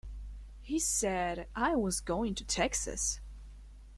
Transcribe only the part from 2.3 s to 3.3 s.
to Texas.